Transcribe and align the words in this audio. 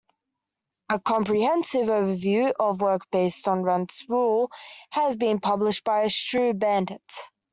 A 0.89 0.99
comprehensive 0.99 1.85
overview 1.85 2.51
of 2.59 2.81
work 2.81 3.01
based 3.11 3.47
on 3.47 3.61
Rent's 3.61 4.03
rule 4.09 4.49
has 4.89 5.15
been 5.15 5.39
published 5.39 5.83
by 5.83 6.05
Stroobandt. 6.05 6.97